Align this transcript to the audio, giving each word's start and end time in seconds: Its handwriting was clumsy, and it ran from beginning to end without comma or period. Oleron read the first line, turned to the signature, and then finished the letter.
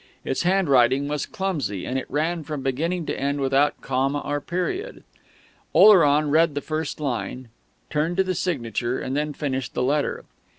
Its 0.25 0.41
handwriting 0.41 1.07
was 1.07 1.27
clumsy, 1.27 1.85
and 1.85 1.99
it 1.99 2.09
ran 2.09 2.43
from 2.43 2.63
beginning 2.63 3.05
to 3.05 3.19
end 3.19 3.39
without 3.39 3.79
comma 3.81 4.19
or 4.25 4.41
period. 4.41 5.03
Oleron 5.75 6.31
read 6.31 6.55
the 6.55 6.59
first 6.59 6.99
line, 6.99 7.49
turned 7.91 8.17
to 8.17 8.23
the 8.23 8.33
signature, 8.33 8.99
and 8.99 9.15
then 9.15 9.31
finished 9.31 9.75
the 9.75 9.83
letter. 9.83 10.25